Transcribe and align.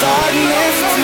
darkness 0.00 1.03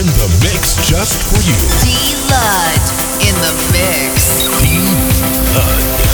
In 0.00 0.06
the 0.06 0.28
mix 0.40 0.88
just 0.88 1.20
for 1.28 1.36
you. 1.44 1.60
D 1.84 2.16
Lud 2.30 2.80
in 3.20 3.34
the 3.44 3.52
mix. 3.70 4.48
D 4.62 4.80
Lud. 5.54 6.09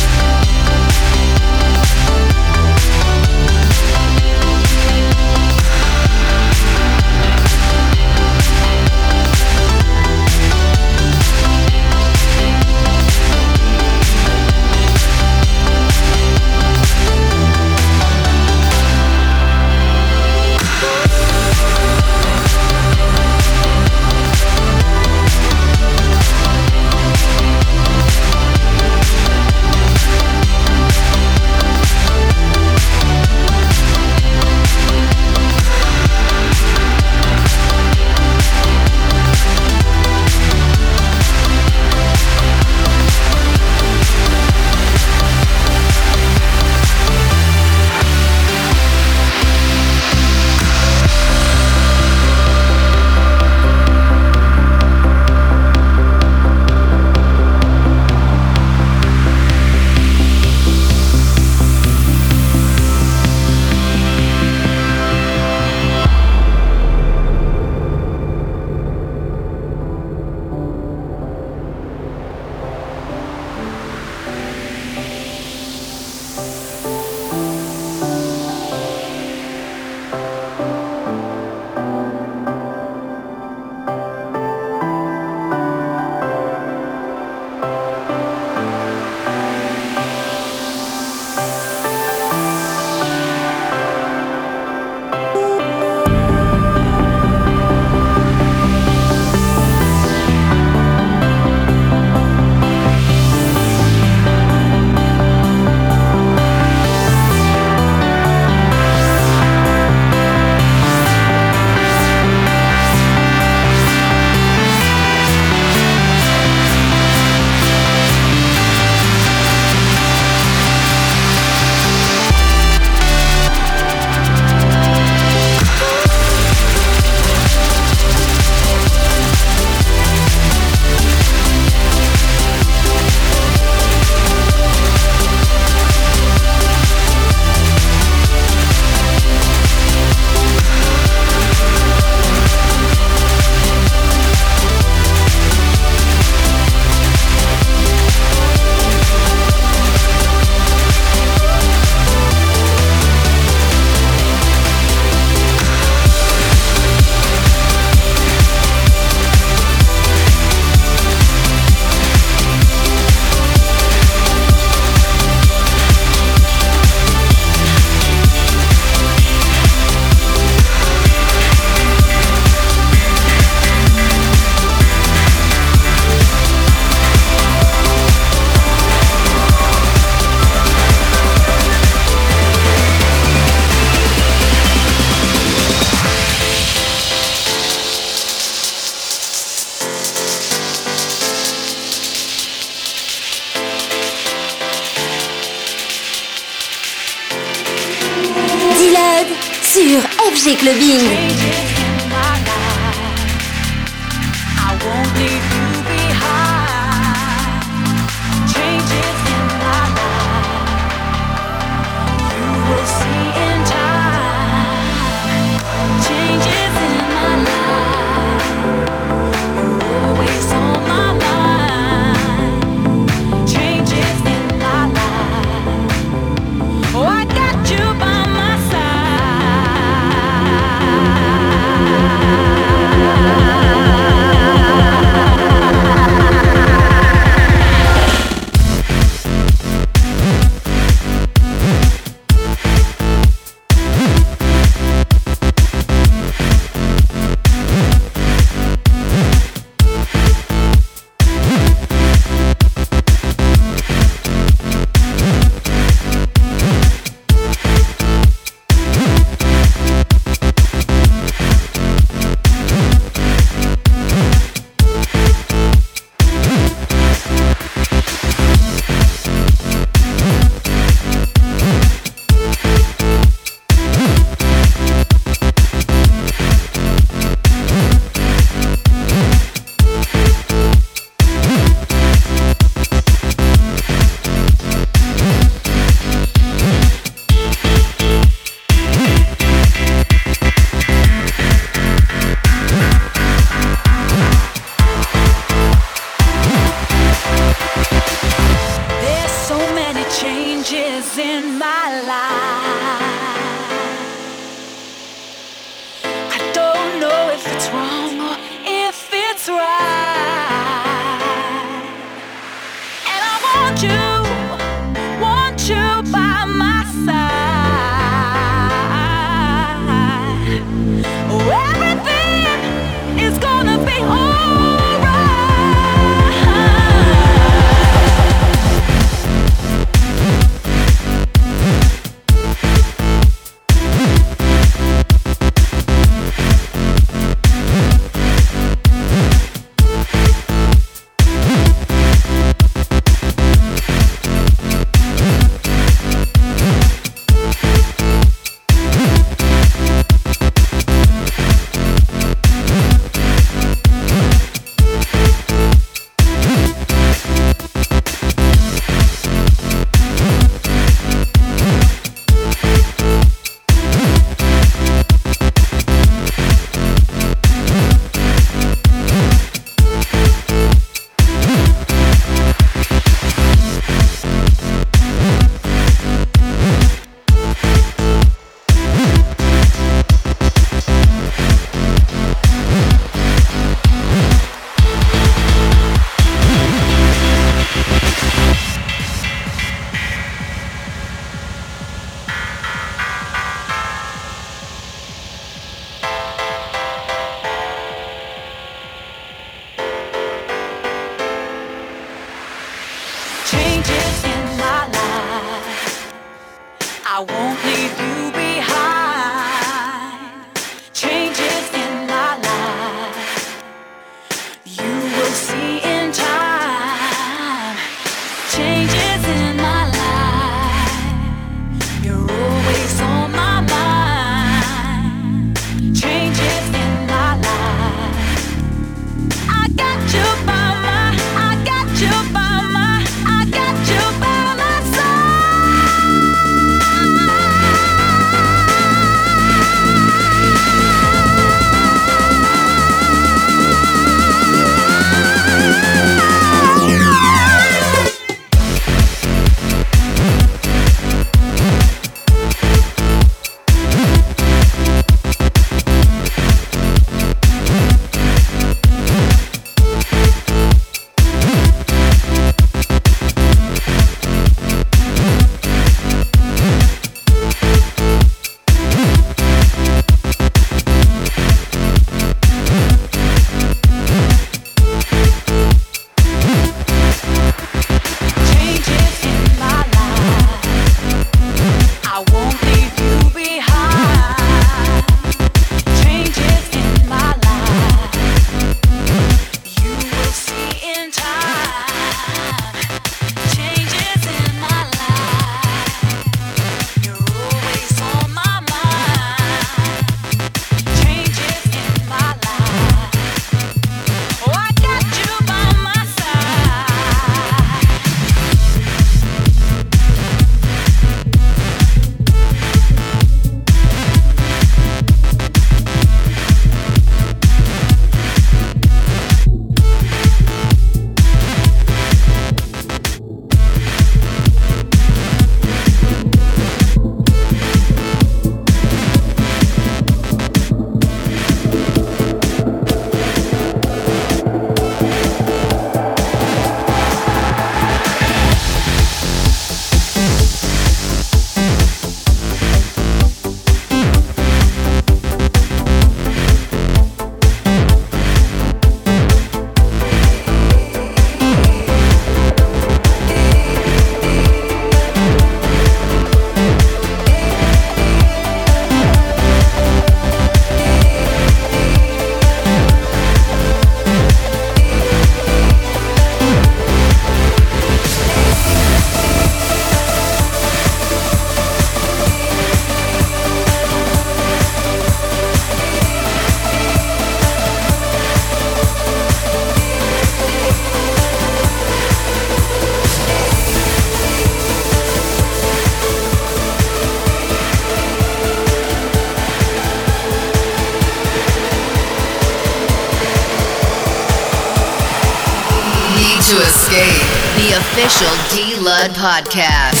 Podcast. 599.21 600.00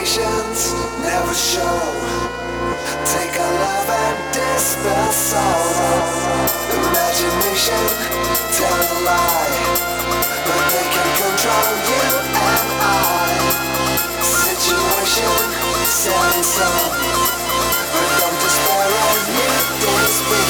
expectations 0.00 0.72
never 1.02 1.34
show. 1.34 1.80
Take 3.04 3.38
our 3.38 3.52
love 3.52 3.90
and 3.90 4.32
disperse 4.32 5.16
sorrow. 5.16 6.00
Imagination 6.88 7.84
tell 8.56 8.80
a 8.80 9.04
lie, 9.04 9.56
but 10.46 10.62
they 10.72 10.86
can 10.94 11.08
control 11.20 11.72
you 11.90 12.08
and 12.32 12.68
I. 12.80 13.28
Situation 14.22 15.36
selling 15.84 16.44
some, 16.44 16.92
but 17.92 18.08
I'm 18.24 18.34
despairing 18.40 19.26
you 19.36 19.52
despair. 19.80 20.49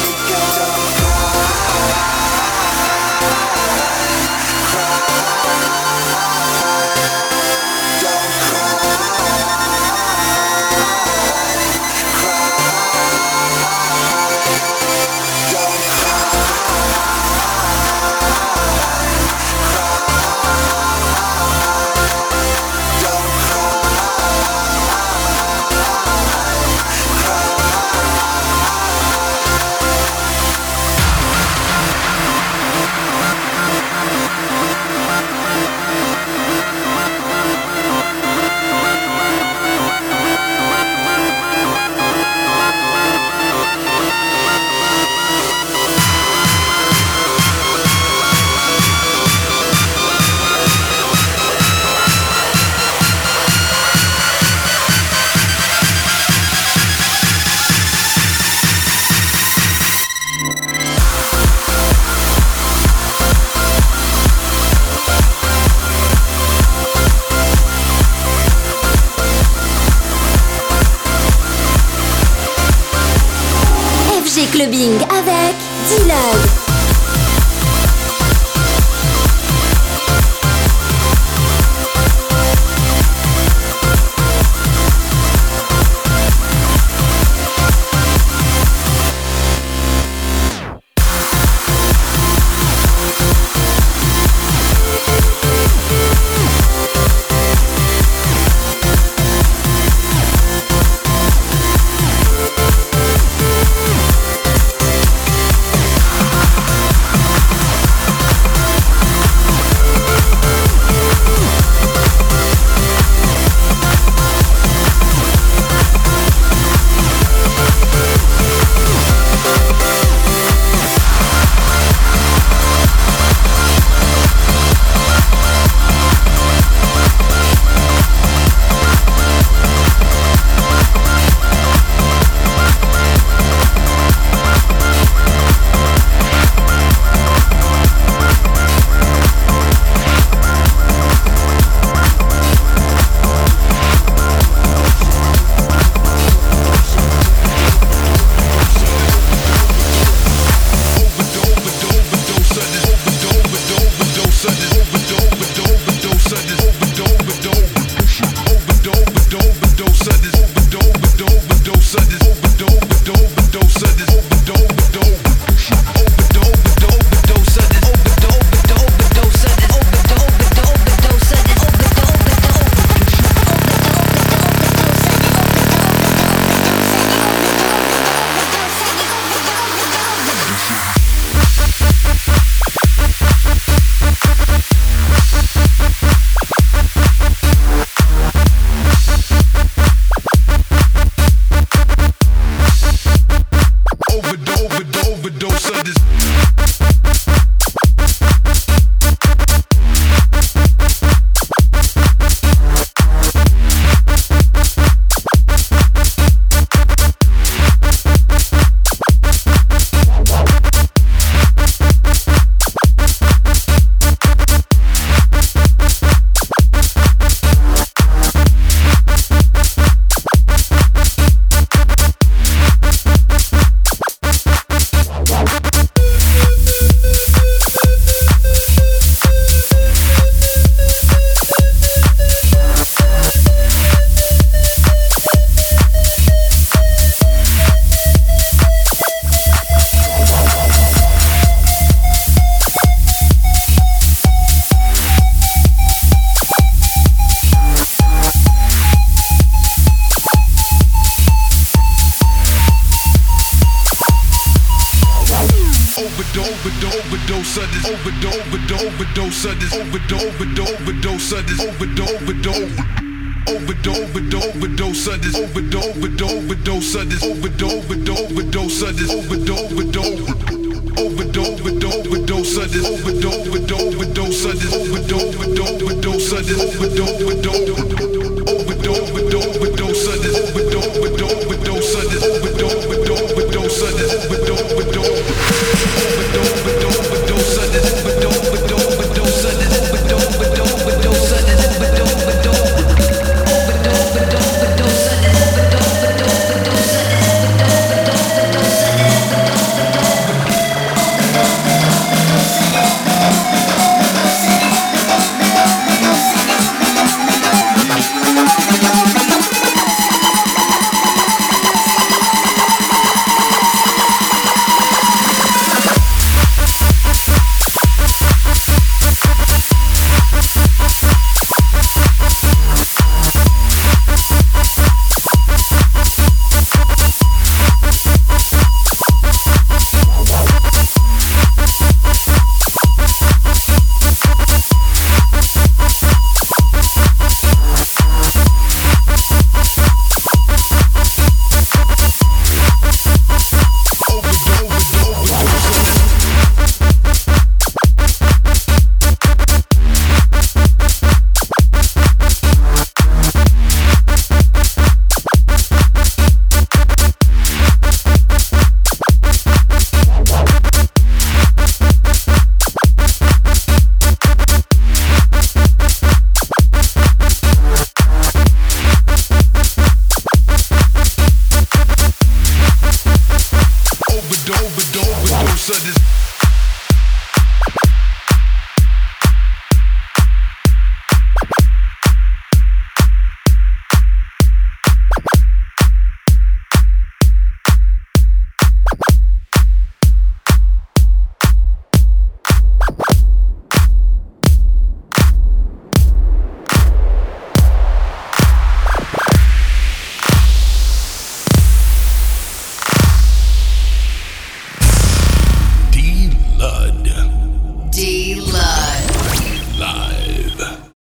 clubbing 74.51 74.95
avec 75.09 75.55
D-Love. 75.87 76.70